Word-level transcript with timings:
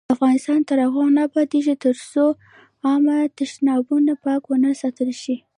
افغانستان 0.15 0.59
تر 0.69 0.77
هغو 0.85 1.03
نه 1.15 1.21
ابادیږي، 1.27 1.75
ترڅو 1.83 2.25
عامه 2.85 3.17
تشنابونه 3.37 4.13
پاک 4.23 4.41
ونه 4.47 4.69
ساتل 4.81 5.09
شي. 5.21 5.35